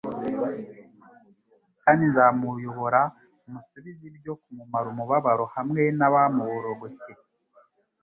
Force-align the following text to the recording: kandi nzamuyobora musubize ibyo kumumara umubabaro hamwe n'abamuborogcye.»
kandi 1.83 2.03
nzamuyobora 2.11 3.01
musubize 3.51 4.03
ibyo 4.11 4.33
kumumara 4.41 4.87
umubabaro 4.93 5.45
hamwe 5.55 5.81
n'abamuborogcye.» 5.97 7.13